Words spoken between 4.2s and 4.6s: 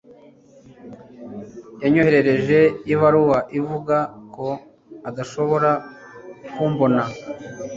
ko